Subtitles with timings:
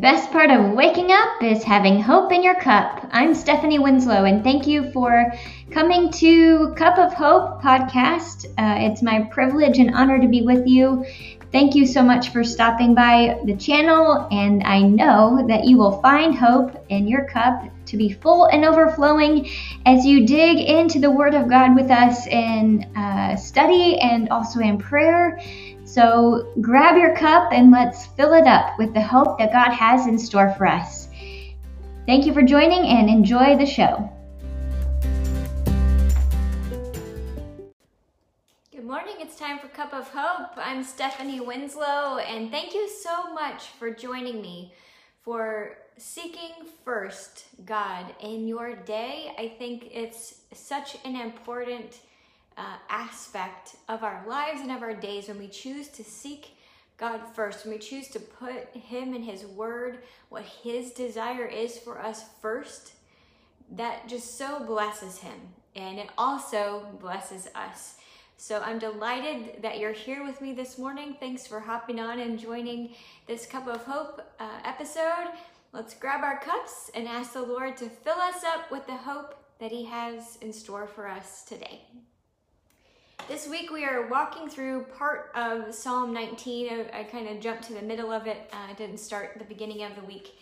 [0.00, 3.08] best part of waking up is having hope in your cup.
[3.10, 5.32] I'm Stephanie Winslow, and thank you for
[5.72, 8.46] coming to Cup of Hope podcast.
[8.56, 11.04] Uh, it's my privilege and honor to be with you.
[11.50, 16.02] Thank you so much for stopping by the channel, and I know that you will
[16.02, 19.48] find hope in your cup to be full and overflowing
[19.86, 24.60] as you dig into the Word of God with us in uh, study and also
[24.60, 25.40] in prayer.
[25.84, 30.06] So grab your cup and let's fill it up with the hope that God has
[30.06, 31.08] in store for us.
[32.04, 34.12] Thank you for joining and enjoy the show.
[38.88, 40.52] Morning, it's time for Cup of Hope.
[40.56, 44.72] I'm Stephanie Winslow, and thank you so much for joining me
[45.20, 46.52] for seeking
[46.86, 49.34] first God in your day.
[49.36, 51.98] I think it's such an important
[52.56, 56.52] uh, aspect of our lives and of our days when we choose to seek
[56.96, 59.98] God first, when we choose to put Him and His Word,
[60.30, 62.92] what His desire is for us first,
[63.70, 65.38] that just so blesses Him
[65.76, 67.97] and it also blesses us.
[68.40, 71.16] So I'm delighted that you're here with me this morning.
[71.18, 72.90] Thanks for hopping on and joining
[73.26, 75.32] this Cup of Hope uh, episode.
[75.72, 79.34] Let's grab our cups and ask the Lord to fill us up with the hope
[79.58, 81.80] that He has in store for us today.
[83.26, 86.68] This week we are walking through part of Psalm 19.
[86.68, 88.48] I, I kind of jumped to the middle of it.
[88.52, 90.38] Uh, I didn't start the beginning of the week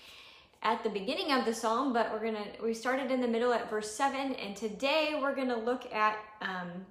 [0.62, 3.70] at the beginning of the psalm, but we're gonna we started in the middle at
[3.70, 6.84] verse seven, and today we're gonna look at um,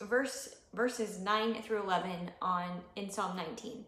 [0.00, 3.84] verse verses nine through eleven on in Psalm 19.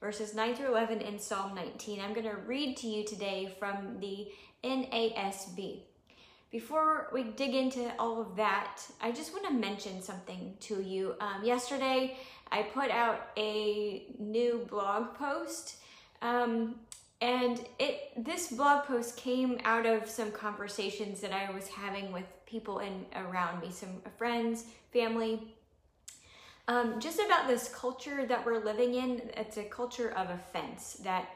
[0.00, 1.98] Verses 9 through 11 in Psalm 19.
[2.00, 4.28] I'm going to read to you today from the
[4.62, 5.80] NASB.
[6.52, 11.14] Before we dig into all of that, I just want to mention something to you.
[11.20, 12.16] Um, yesterday,
[12.52, 15.78] I put out a new blog post,
[16.22, 16.76] um,
[17.20, 22.24] and it this blog post came out of some conversations that I was having with
[22.46, 25.54] people in around me, some friends, family,
[26.68, 29.30] um, just about this culture that we're living in.
[29.36, 31.28] It's a culture of offense that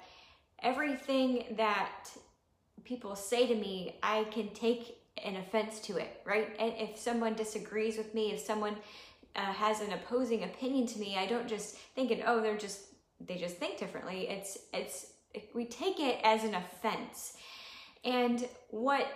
[0.62, 2.10] everything that
[2.84, 6.54] people say to me, I can take an offense to it, right?
[6.58, 8.76] And if someone disagrees with me, if someone
[9.36, 12.80] uh, has an opposing opinion to me, I don't just think it, oh, they're just,
[13.20, 14.28] they just think differently.
[14.28, 15.11] It's, it's,
[15.54, 17.34] we take it as an offense.
[18.04, 19.06] And what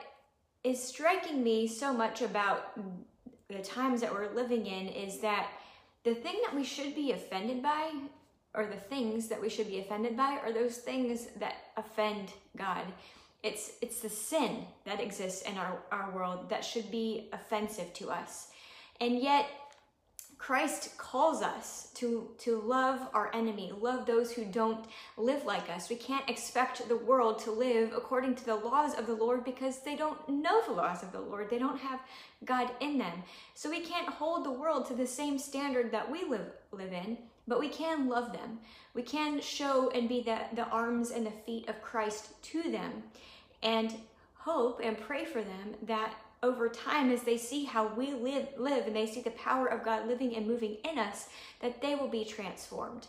[0.65, 2.79] is striking me so much about
[3.49, 5.49] the times that we're living in is that
[6.05, 7.93] the thing that we should be offended by,
[8.55, 12.85] or the things that we should be offended by, are those things that offend God.
[13.43, 18.11] It's, it's the sin that exists in our, our world that should be offensive to
[18.11, 18.49] us.
[19.01, 19.47] And yet,
[20.39, 24.85] Christ calls us to, to love our enemy, love those who don't
[25.17, 25.89] live like us.
[25.89, 29.81] We can't expect the world to live according to the laws of the Lord because
[29.81, 31.49] they don't know the laws of the Lord.
[31.49, 32.01] They don't have
[32.45, 33.23] God in them.
[33.55, 37.19] So we can't hold the world to the same standard that we live, live in
[37.49, 38.59] but we can love them.
[38.95, 43.05] We can show and be the, the arms and the feet of Christ to them
[43.63, 43.95] and
[44.35, 46.15] hope and pray for them that
[46.47, 49.85] over time as they see how we live live and they see the power of
[49.85, 51.29] God living and moving in us
[51.61, 53.09] that they will be transformed.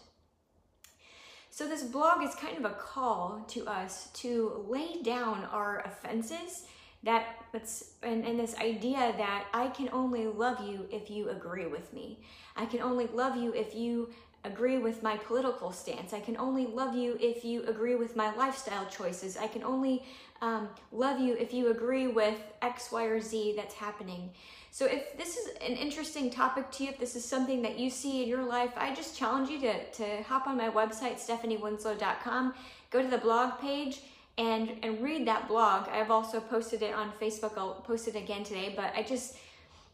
[1.51, 6.65] So this blog is kind of a call to us to lay down our offenses
[7.03, 11.67] that it's and, and this idea that I can only love you if you agree
[11.67, 12.19] with me.
[12.55, 14.09] I can only love you if you
[14.47, 16.13] agree with my political stance.
[16.13, 19.37] I can only love you if you agree with my lifestyle choices.
[19.37, 20.03] I can only
[20.41, 24.31] um, love you if you agree with X, Y, or Z that's happening.
[24.71, 27.89] So if this is an interesting topic to you, if this is something that you
[27.89, 32.53] see in your life, I just challenge you to, to hop on my website, stephaniewinslow.com,
[32.91, 34.01] go to the blog page,
[34.37, 35.89] and, and read that blog.
[35.89, 37.57] I've also posted it on Facebook.
[37.57, 39.37] I'll post it again today, but I just,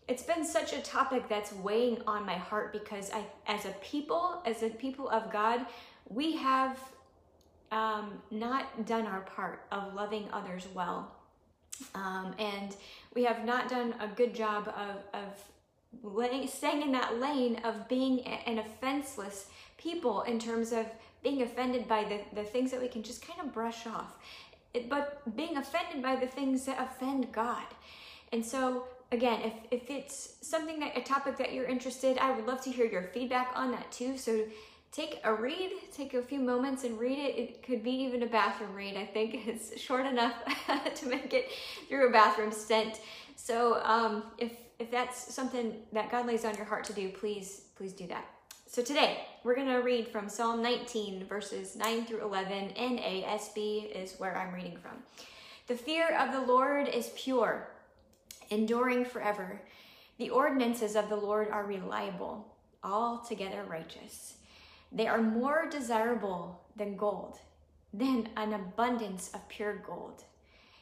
[0.08, 4.42] it's been such a topic that's weighing on my heart because I, as a people,
[4.46, 5.66] as a people of God,
[6.10, 6.78] we have
[7.72, 11.12] um, not done our part of loving others well.
[11.96, 12.76] Um, and
[13.16, 15.44] we have not done a good job of, of
[16.04, 19.48] laying, staying in that lane of being an offenseless
[19.78, 20.86] people in terms of
[21.24, 24.18] being offended by the, the things that we can just kind of brush off,
[24.74, 27.64] it, but being offended by the things that offend God.
[28.32, 32.48] And so, again, if, if it's something that a topic that you're interested, I would
[32.48, 34.18] love to hear your feedback on that too.
[34.18, 34.44] So
[34.92, 37.38] take a read, take a few moments and read it.
[37.38, 38.98] It could be even a bathroom read.
[38.98, 40.34] I think it's short enough
[40.96, 41.52] to make it
[41.88, 43.00] through a bathroom stint.
[43.36, 47.62] So um, if if that's something that God lays on your heart to do, please
[47.78, 48.26] please do that.
[48.66, 52.70] So today we're to read from Psalm 19, verses 9 through 11.
[52.70, 54.94] NASB is where I'm reading from.
[55.68, 57.70] The fear of the Lord is pure,
[58.50, 59.62] enduring forever.
[60.18, 64.36] The ordinances of the Lord are reliable, altogether righteous.
[64.92, 67.40] They are more desirable than gold,
[67.94, 70.24] than an abundance of pure gold,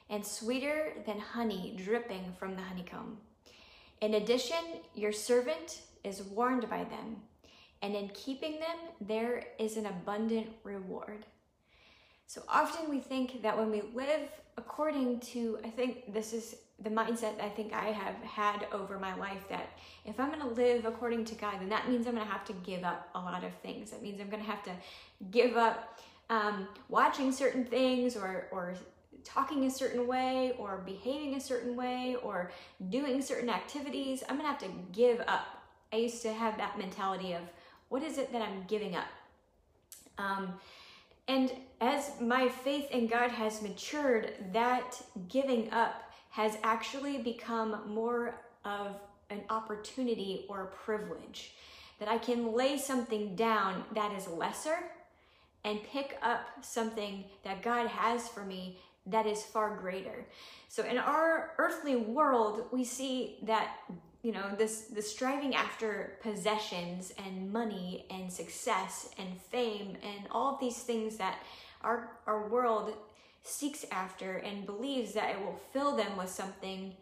[0.09, 3.17] and sweeter than honey dripping from the honeycomb.
[4.01, 7.17] In addition, your servant is warned by them,
[7.81, 11.25] and in keeping them, there is an abundant reward.
[12.27, 14.29] So often we think that when we live
[14.61, 19.15] according to, I think this is the mindset I think I have had over my
[19.15, 19.69] life that
[20.05, 22.45] if I'm going to live according to God, then that means I'm going to have
[22.45, 23.91] to give up a lot of things.
[23.91, 24.71] That means I'm going to have to
[25.31, 25.99] give up
[26.29, 28.75] um, watching certain things or, or
[29.23, 32.51] talking a certain way or behaving a certain way or
[32.89, 34.23] doing certain activities.
[34.29, 35.47] I'm going to have to give up.
[35.91, 37.41] I used to have that mentality of
[37.89, 39.07] what is it that I'm giving up?
[40.17, 40.53] Um,
[41.27, 48.35] and as my faith in God has matured, that giving up has actually become more
[48.65, 48.95] of
[49.29, 51.53] an opportunity or a privilege.
[51.99, 54.77] That I can lay something down that is lesser
[55.63, 60.25] and pick up something that God has for me that is far greater.
[60.67, 63.77] So in our earthly world, we see that
[64.23, 70.53] you know this the striving after possessions and money and success and fame and all
[70.53, 71.39] of these things that
[71.81, 72.93] our our world
[73.43, 76.93] seeks after and believes that it will fill them with something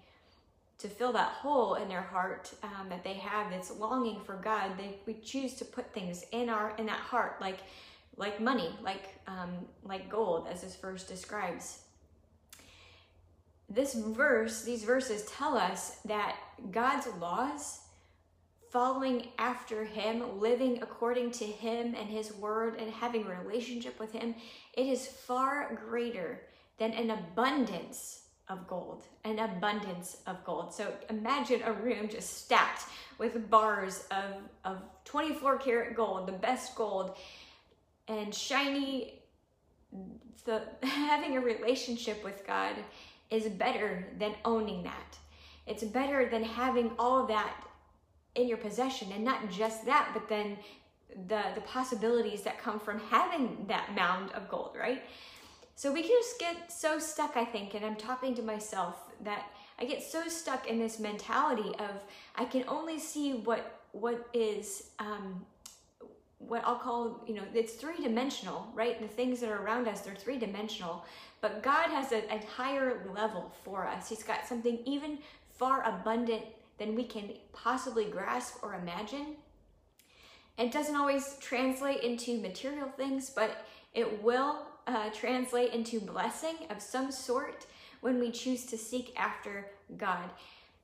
[0.77, 4.77] to fill that hole in their heart um, that they have that's longing for God.
[4.77, 7.60] They we choose to put things in our in that heart like
[8.15, 9.50] like money, like um,
[9.83, 11.80] like gold, as this verse describes
[13.69, 16.36] this verse, these verses tell us that
[16.72, 17.82] God's laws,
[18.72, 24.12] following after Him, living according to Him and His word, and having a relationship with
[24.12, 24.36] Him,
[24.74, 26.42] it is far greater
[26.78, 30.74] than an abundance of gold, an abundance of gold.
[30.74, 32.86] So imagine a room just stacked
[33.18, 37.18] with bars of, of 24 karat gold, the best gold,
[38.08, 39.22] and shiny.
[40.46, 42.76] The, having a relationship with God
[43.30, 45.18] is better than owning that.
[45.69, 47.54] It's better than having all that
[48.36, 50.57] in your possession and not just that, but then
[51.27, 55.04] the the possibilities that come from having that mound of gold, right?
[55.75, 59.45] So we can just get so stuck, I think, and I'm talking to myself that
[59.80, 61.92] I get so stuck in this mentality of
[62.36, 65.45] I can only see what what is um,
[66.39, 69.00] what I'll call, you know, it's three dimensional, right?
[69.01, 71.04] The things that are around us, they're three dimensional.
[71.42, 74.10] But God has a, a higher level for us.
[74.10, 75.19] He's got something even
[75.60, 76.44] far abundant
[76.80, 79.36] than we can possibly grasp or imagine.
[80.58, 86.82] It doesn't always translate into material things, but it will uh, translate into blessing of
[86.82, 87.68] some sort
[88.02, 89.68] when we choose to seek after
[89.98, 90.30] God.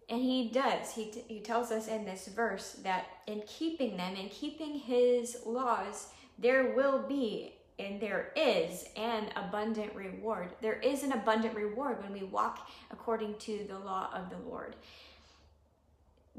[0.10, 0.94] And he does.
[0.94, 5.38] He, t- he tells us in this verse that in keeping them, in keeping his
[5.46, 10.50] laws, there will be and there is an abundant reward.
[10.62, 14.76] There is an abundant reward when we walk according to the law of the Lord.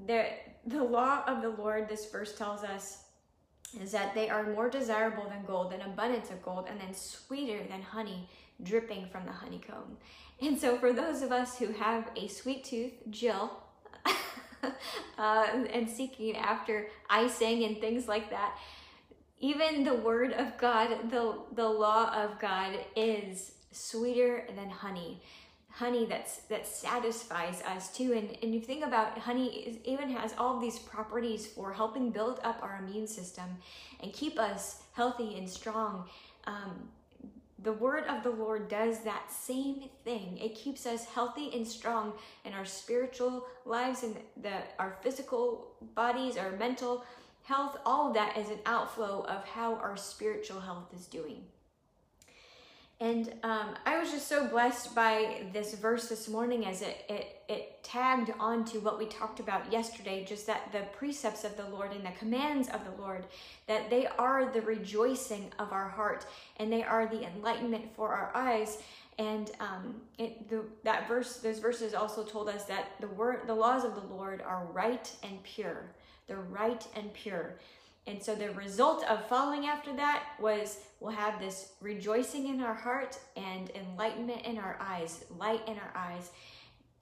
[0.06, 0.26] The,
[0.66, 3.04] the law of the Lord, this verse tells us,
[3.80, 7.60] is that they are more desirable than gold, than abundance of gold, and then sweeter
[7.68, 8.28] than honey
[8.62, 9.96] dripping from the honeycomb.
[10.40, 13.50] And so, for those of us who have a sweet tooth, Jill,
[15.18, 18.56] uh, and seeking after icing and things like that,
[19.40, 25.22] even the word of God, the, the law of God is sweeter than honey.
[25.68, 28.14] Honey that's that satisfies us too.
[28.14, 32.40] And, and you think about honey is, even has all these properties for helping build
[32.42, 33.44] up our immune system
[34.02, 36.04] and keep us healthy and strong.
[36.46, 36.88] Um,
[37.62, 40.38] the word of the Lord does that same thing.
[40.38, 42.12] It keeps us healthy and strong
[42.44, 47.04] in our spiritual lives and the, our physical bodies, our mental
[47.46, 51.44] health, all of that is an outflow of how our spiritual health is doing.
[52.98, 57.42] And um, I was just so blessed by this verse this morning as it, it,
[57.46, 61.92] it tagged onto what we talked about yesterday, just that the precepts of the Lord
[61.92, 63.26] and the commands of the Lord,
[63.68, 66.26] that they are the rejoicing of our heart
[66.56, 68.78] and they are the enlightenment for our eyes.
[69.18, 73.54] And um, it, the, that verse, those verses also told us that the word, the
[73.54, 75.84] laws of the Lord are right and pure.
[76.26, 77.58] They're right and pure.
[78.06, 82.74] And so the result of following after that was we'll have this rejoicing in our
[82.74, 86.30] heart and enlightenment in our eyes, light in our eyes.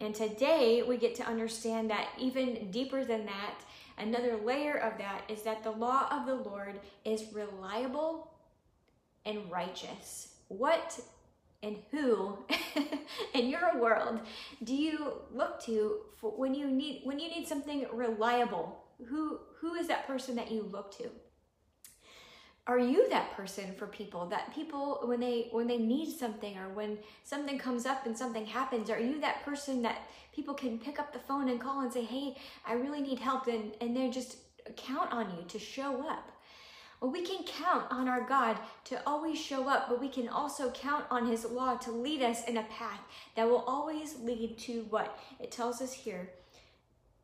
[0.00, 3.60] And today we get to understand that even deeper than that,
[3.98, 8.30] another layer of that is that the law of the Lord is reliable
[9.26, 10.34] and righteous.
[10.48, 11.00] What
[11.62, 12.38] and who
[13.34, 14.20] in your world
[14.62, 18.83] do you look to for when you need when you need something reliable?
[19.08, 21.10] Who who is that person that you look to?
[22.66, 26.70] are you that person for people that people when they when they need something or
[26.70, 30.98] when something comes up and something happens are you that person that people can pick
[30.98, 32.34] up the phone and call and say hey
[32.66, 34.36] i really need help and and they just
[34.76, 36.30] count on you to show up
[37.00, 40.70] well we can count on our god to always show up but we can also
[40.70, 43.00] count on his law to lead us in a path
[43.36, 46.30] that will always lead to what it tells us here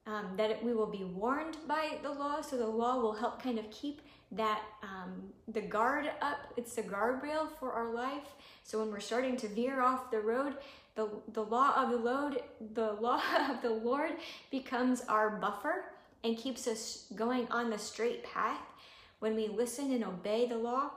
[0.07, 3.59] um, that we will be warned by the law so the law will help kind
[3.59, 4.01] of keep
[4.33, 8.35] that um, the guard up, it's the guardrail for our life.
[8.63, 10.55] So when we're starting to veer off the road,
[10.95, 12.43] the, the law of the load,
[12.75, 14.13] the law of the Lord
[14.51, 15.85] becomes our buffer
[16.23, 18.61] and keeps us going on the straight path
[19.19, 20.91] when we listen and obey the law.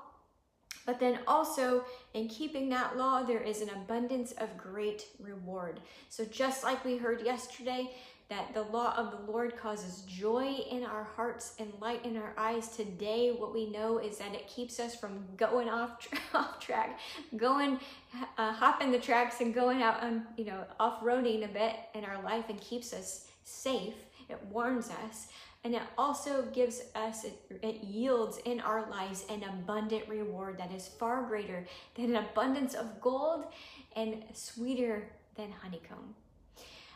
[0.85, 5.79] But then also in keeping that law, there is an abundance of great reward.
[6.09, 7.91] So just like we heard yesterday,
[8.29, 12.33] that the law of the Lord causes joy in our hearts and light in our
[12.37, 12.69] eyes.
[12.69, 16.99] Today, what we know is that it keeps us from going off off track,
[17.35, 17.79] going
[18.37, 22.05] uh, hopping the tracks and going out on you know off roading a bit in
[22.05, 23.95] our life and keeps us safe.
[24.29, 25.27] It warns us.
[25.65, 30.89] And it also gives us, it yields in our lives an abundant reward that is
[30.89, 31.65] far greater
[31.95, 33.45] than an abundance of gold
[33.95, 36.15] and sweeter than honeycomb.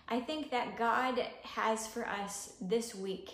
[0.09, 3.31] I think that God has for us this week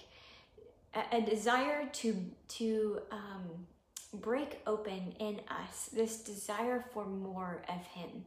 [0.93, 3.67] a, a desire to to um,
[4.13, 8.25] break open in us this desire for more of Him,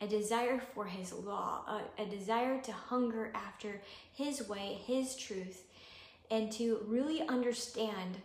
[0.00, 3.80] a desire for His law, a, a desire to hunger after
[4.12, 5.64] His way, His truth,
[6.30, 8.18] and to really understand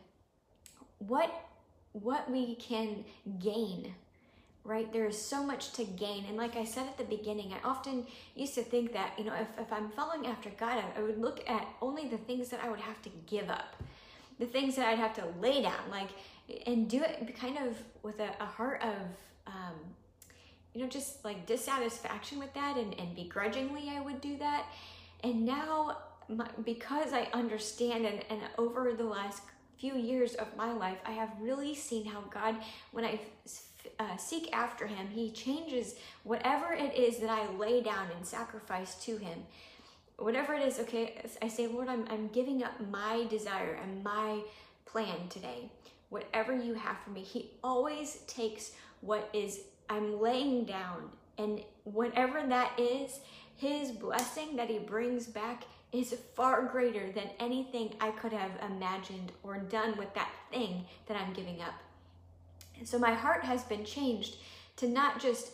[0.98, 1.46] what
[1.92, 3.04] what we can
[3.40, 3.94] gain
[4.70, 4.94] right?
[4.94, 6.26] There is so much to gain.
[6.28, 9.34] And like I said at the beginning, I often used to think that, you know,
[9.34, 12.60] if, if I'm following after God, I, I would look at only the things that
[12.64, 13.76] I would have to give up,
[14.38, 16.10] the things that I'd have to lay down, like,
[16.68, 19.02] and do it kind of with a, a heart of,
[19.48, 19.76] um,
[20.76, 24.68] you know, just like dissatisfaction with that and, and begrudgingly I would do that.
[25.24, 25.98] And now,
[26.28, 29.42] my, because I understand and, and over the last
[29.80, 32.56] few years of my life, I have really seen how God,
[32.92, 33.20] when I
[34.00, 38.96] uh, seek after him, he changes whatever it is that I lay down and sacrifice
[39.06, 39.40] to him.
[40.18, 44.42] Whatever it is, okay, I say, Lord, I'm, I'm giving up my desire and my
[44.86, 45.70] plan today.
[46.10, 48.72] Whatever you have for me, he always takes
[49.02, 51.10] what is I'm laying down.
[51.38, 53.20] And whatever that is,
[53.56, 59.32] his blessing that he brings back is far greater than anything I could have imagined
[59.44, 61.74] or done with that thing that I'm giving up.
[62.80, 64.38] And so my heart has been changed
[64.78, 65.52] to not just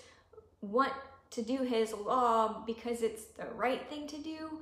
[0.62, 0.94] want
[1.32, 4.60] to do his law because it's the right thing to do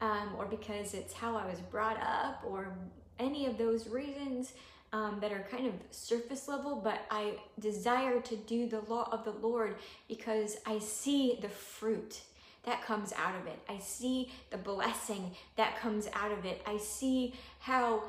[0.00, 2.74] um, or because it's how I was brought up or
[3.18, 4.52] any of those reasons
[4.92, 9.24] um, that are kind of surface level, but I desire to do the law of
[9.24, 9.74] the Lord
[10.08, 12.20] because I see the fruit
[12.64, 13.58] that comes out of it.
[13.68, 16.62] I see the blessing that comes out of it.
[16.66, 18.04] I see how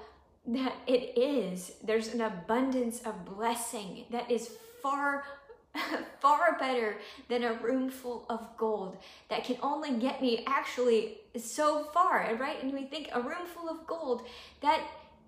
[0.47, 1.73] that it is.
[1.83, 4.49] There's an abundance of blessing that is
[4.81, 5.23] far
[6.21, 6.97] far better
[7.27, 8.97] than a room full of gold
[9.29, 13.69] that can only get me actually so far right and we think a room full
[13.69, 14.25] of gold
[14.61, 14.79] that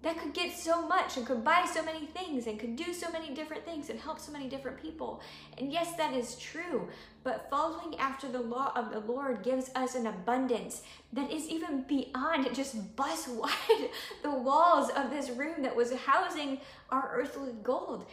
[0.03, 3.11] that could get so much and could buy so many things and could do so
[3.11, 5.21] many different things and help so many different people.
[5.57, 6.87] And yes, that is true.
[7.23, 11.81] But following after the law of the Lord gives us an abundance that is even
[11.87, 13.89] beyond just bust wide
[14.23, 16.59] the walls of this room that was housing
[16.91, 18.05] our earthly gold.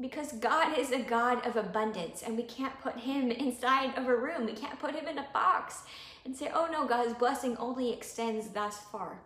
[0.00, 4.16] Because God is a God of abundance, and we can't put Him inside of a
[4.16, 4.46] room.
[4.46, 5.82] We can't put Him in a box
[6.24, 9.18] and say, oh no, God's blessing only extends thus far.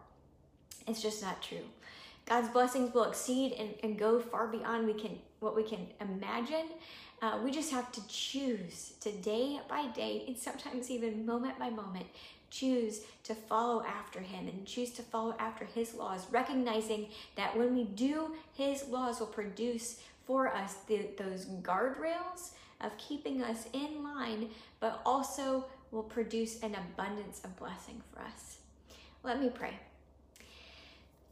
[0.87, 1.65] It's just not true.
[2.27, 6.69] God's blessings will exceed and, and go far beyond we can what we can imagine.
[7.21, 11.71] Uh, we just have to choose to day by day, and sometimes even moment by
[11.71, 12.07] moment,
[12.51, 17.75] choose to follow after Him and choose to follow after His laws, recognizing that when
[17.75, 22.51] we do, His laws will produce for us the, those guardrails
[22.81, 24.49] of keeping us in line,
[24.81, 28.59] but also will produce an abundance of blessing for us.
[29.23, 29.79] Let me pray.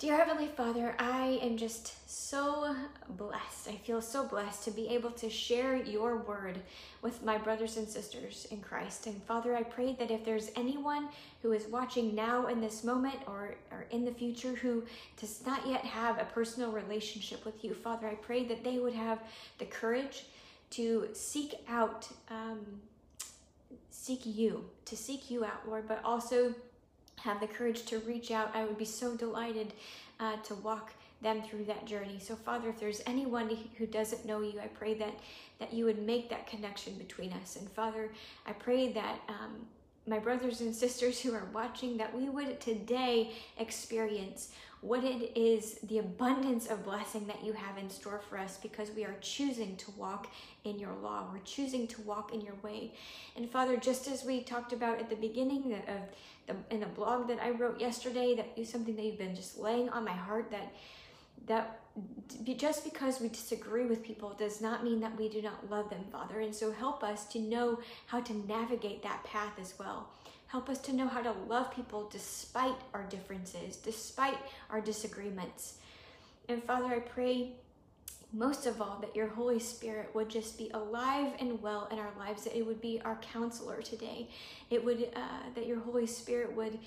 [0.00, 2.75] Dear Heavenly Father, I am just so
[3.07, 3.69] blessed.
[3.69, 6.59] I feel so blessed to be able to share your word
[7.02, 9.07] with my brothers and sisters in Christ.
[9.07, 11.11] And Father, I pray that if there's anyone
[11.42, 14.85] who is watching now in this moment or, or in the future who
[15.21, 18.95] does not yet have a personal relationship with you, Father, I pray that they would
[18.95, 19.19] have
[19.59, 20.25] the courage
[20.71, 22.64] to seek out, um,
[23.90, 26.54] seek you, to seek you out, Lord, but also
[27.23, 29.73] have the courage to reach out, I would be so delighted
[30.19, 32.19] uh, to walk them through that journey.
[32.19, 35.15] So, Father, if there's anyone who doesn't know you, I pray that
[35.59, 37.57] that you would make that connection between us.
[37.57, 38.09] And Father,
[38.47, 39.67] I pray that um,
[40.07, 44.49] my brothers and sisters who are watching, that we would today experience
[44.81, 48.91] what it is the abundance of blessing that you have in store for us because
[48.97, 50.29] we are choosing to walk
[50.65, 51.27] in your law.
[51.31, 52.95] We're choosing to walk in your way.
[53.37, 56.00] And Father, just as we talked about at the beginning of
[56.71, 59.88] in the blog that I wrote yesterday, that is something that you've been just laying
[59.88, 60.73] on my heart that
[61.47, 61.80] that
[62.57, 66.04] just because we disagree with people does not mean that we do not love them,
[66.12, 66.40] Father.
[66.40, 70.11] And so help us to know how to navigate that path as well.
[70.47, 74.38] Help us to know how to love people despite our differences, despite
[74.71, 75.78] our disagreements.
[76.49, 77.52] And Father, I pray
[78.32, 82.12] most of all that your Holy Spirit would just be alive and well in our
[82.18, 84.28] lives, that it would be our counselor today.
[84.70, 86.78] It would, uh, that your Holy Spirit would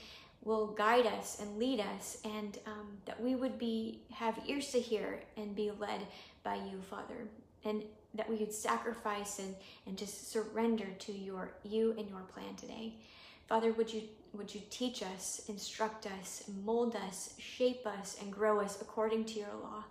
[0.43, 4.79] will guide us and lead us and um, that we would be have ears to
[4.79, 6.01] hear and be led
[6.43, 7.27] by you father.
[7.63, 7.81] And
[8.15, 9.55] that we could sacrifice and,
[9.87, 12.93] and just surrender to your you and your plan today.
[13.47, 18.59] Father, would you would you teach us, instruct us, mold us, shape us, and grow
[18.59, 19.83] us according to your law,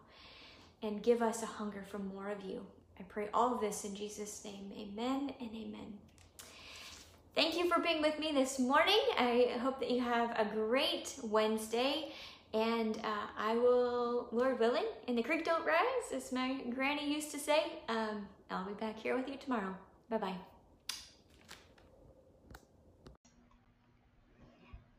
[0.82, 2.64] and give us a hunger for more of you.
[2.98, 4.72] I pray all of this in Jesus' name.
[4.76, 5.98] Amen and amen.
[7.34, 9.00] Thank you for being with me this morning.
[9.18, 12.12] I hope that you have a great Wednesday.
[12.54, 17.30] And uh, I will, Lord willing, and the creek don't rise, as my granny used
[17.30, 17.62] to say.
[17.88, 19.74] Um, I'll be back here with you tomorrow.
[20.10, 20.51] Bye bye.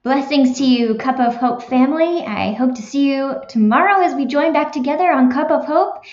[0.03, 2.25] Blessings to you, Cup of Hope family.
[2.25, 6.03] I hope to see you tomorrow as we join back together on Cup of Hope.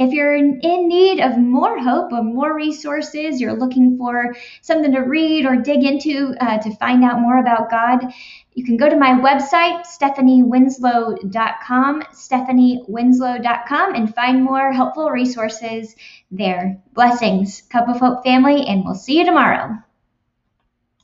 [0.00, 4.98] If you're in need of more hope or more resources, you're looking for something to
[4.98, 8.12] read or dig into uh, to find out more about God,
[8.54, 15.94] you can go to my website, stephaniewinslow.com, stephaniewinslow.com, and find more helpful resources
[16.32, 16.82] there.
[16.94, 19.78] Blessings, Cup of Hope family, and we'll see you tomorrow.